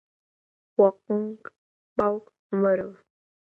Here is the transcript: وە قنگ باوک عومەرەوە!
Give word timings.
وە 0.79 0.89
قنگ 1.05 1.37
باوک 1.97 2.25
عومەرەوە! 2.49 2.95